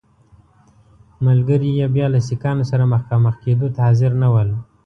[1.25, 4.49] ملګري یې بیا له سیکهانو سره مخامخ کېدو ته حاضر نه ول.